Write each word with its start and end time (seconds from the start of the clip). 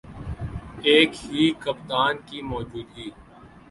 ایک 0.87 1.11
ہی 1.25 1.43
کپتان 1.63 2.13
کی 2.27 2.41
موجودگی 2.51 3.09